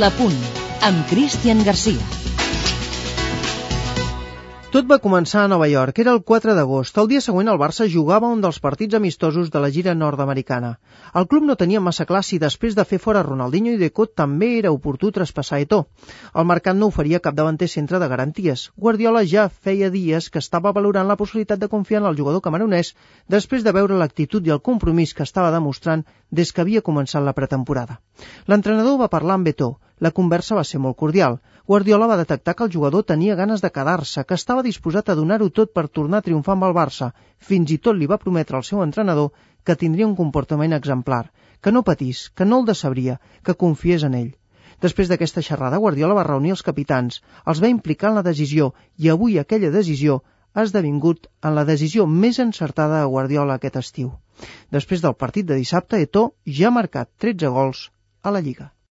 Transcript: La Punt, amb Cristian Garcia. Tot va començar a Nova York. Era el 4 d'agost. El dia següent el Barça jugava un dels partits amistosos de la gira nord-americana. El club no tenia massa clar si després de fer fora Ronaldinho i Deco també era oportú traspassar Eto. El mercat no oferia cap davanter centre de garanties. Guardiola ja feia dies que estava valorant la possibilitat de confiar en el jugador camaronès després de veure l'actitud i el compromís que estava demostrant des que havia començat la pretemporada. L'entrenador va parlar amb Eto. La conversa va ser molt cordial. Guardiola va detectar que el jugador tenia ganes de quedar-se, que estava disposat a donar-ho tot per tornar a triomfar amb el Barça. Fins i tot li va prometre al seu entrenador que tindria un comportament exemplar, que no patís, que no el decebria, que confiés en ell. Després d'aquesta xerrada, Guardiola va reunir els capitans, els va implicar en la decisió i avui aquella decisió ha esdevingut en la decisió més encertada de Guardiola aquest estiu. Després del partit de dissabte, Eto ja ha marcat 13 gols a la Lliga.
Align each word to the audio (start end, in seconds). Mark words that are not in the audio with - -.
La 0.00 0.08
Punt, 0.16 0.38
amb 0.88 1.04
Cristian 1.10 1.62
Garcia. 1.66 2.21
Tot 4.72 4.86
va 4.88 4.96
començar 5.04 5.42
a 5.44 5.48
Nova 5.52 5.66
York. 5.68 5.98
Era 6.00 6.12
el 6.16 6.22
4 6.28 6.52
d'agost. 6.56 6.96
El 6.96 7.08
dia 7.10 7.20
següent 7.20 7.50
el 7.52 7.58
Barça 7.60 7.84
jugava 7.94 8.30
un 8.34 8.40
dels 8.40 8.58
partits 8.66 8.96
amistosos 8.96 9.50
de 9.52 9.60
la 9.60 9.68
gira 9.74 9.92
nord-americana. 10.02 10.70
El 11.20 11.26
club 11.28 11.44
no 11.44 11.56
tenia 11.60 11.82
massa 11.88 12.06
clar 12.08 12.22
si 12.24 12.38
després 12.40 12.78
de 12.78 12.86
fer 12.92 12.98
fora 13.02 13.24
Ronaldinho 13.26 13.74
i 13.74 13.80
Deco 13.82 14.06
també 14.20 14.48
era 14.62 14.72
oportú 14.72 15.10
traspassar 15.12 15.60
Eto. 15.66 15.82
El 16.32 16.48
mercat 16.48 16.80
no 16.80 16.88
oferia 16.88 17.20
cap 17.20 17.36
davanter 17.36 17.68
centre 17.68 18.00
de 18.00 18.08
garanties. 18.14 18.64
Guardiola 18.86 19.26
ja 19.34 19.50
feia 19.50 19.92
dies 19.92 20.30
que 20.30 20.40
estava 20.40 20.72
valorant 20.72 21.12
la 21.12 21.20
possibilitat 21.20 21.60
de 21.60 21.68
confiar 21.68 22.00
en 22.00 22.08
el 22.14 22.16
jugador 22.16 22.40
camaronès 22.40 22.94
després 23.28 23.68
de 23.68 23.76
veure 23.76 24.00
l'actitud 24.00 24.40
i 24.48 24.56
el 24.56 24.64
compromís 24.70 25.12
que 25.12 25.28
estava 25.28 25.52
demostrant 25.52 26.08
des 26.30 26.48
que 26.48 26.64
havia 26.64 26.80
començat 26.80 27.20
la 27.20 27.36
pretemporada. 27.36 28.00
L'entrenador 28.48 29.02
va 29.04 29.12
parlar 29.12 29.36
amb 29.36 29.52
Eto. 29.52 29.74
La 30.02 30.10
conversa 30.10 30.56
va 30.58 30.64
ser 30.68 30.80
molt 30.82 30.96
cordial. 31.00 31.36
Guardiola 31.70 32.08
va 32.10 32.18
detectar 32.20 32.56
que 32.58 32.64
el 32.66 32.72
jugador 32.74 33.04
tenia 33.10 33.36
ganes 33.40 33.60
de 33.62 33.70
quedar-se, 33.70 34.24
que 34.26 34.38
estava 34.40 34.64
disposat 34.66 35.12
a 35.12 35.14
donar-ho 35.18 35.46
tot 35.58 35.70
per 35.78 35.84
tornar 35.98 36.18
a 36.18 36.26
triomfar 36.28 36.56
amb 36.56 36.66
el 36.68 36.74
Barça. 36.78 37.12
Fins 37.50 37.70
i 37.70 37.78
tot 37.78 37.94
li 37.98 38.08
va 38.12 38.18
prometre 38.24 38.58
al 38.58 38.66
seu 38.68 38.82
entrenador 38.82 39.30
que 39.62 39.76
tindria 39.82 40.08
un 40.08 40.16
comportament 40.18 40.74
exemplar, 40.78 41.22
que 41.62 41.74
no 41.76 41.84
patís, 41.90 42.24
que 42.34 42.48
no 42.48 42.58
el 42.58 42.66
decebria, 42.72 43.20
que 43.46 43.54
confiés 43.62 44.08
en 44.08 44.18
ell. 44.22 44.32
Després 44.82 45.12
d'aquesta 45.12 45.46
xerrada, 45.50 45.78
Guardiola 45.86 46.18
va 46.18 46.26
reunir 46.26 46.56
els 46.56 46.66
capitans, 46.70 47.22
els 47.46 47.62
va 47.62 47.70
implicar 47.76 48.10
en 48.10 48.18
la 48.18 48.26
decisió 48.32 48.72
i 48.98 49.14
avui 49.14 49.38
aquella 49.38 49.70
decisió 49.70 50.18
ha 50.52 50.66
esdevingut 50.66 51.30
en 51.46 51.54
la 51.54 51.68
decisió 51.70 52.10
més 52.10 52.42
encertada 52.42 53.04
de 53.04 53.14
Guardiola 53.14 53.60
aquest 53.60 53.78
estiu. 53.84 54.10
Després 54.74 55.06
del 55.06 55.14
partit 55.24 55.46
de 55.46 55.62
dissabte, 55.62 56.02
Eto 56.10 56.28
ja 56.58 56.68
ha 56.72 56.76
marcat 56.82 57.14
13 57.22 57.54
gols 57.54 57.90
a 58.22 58.34
la 58.34 58.42
Lliga. 58.42 58.72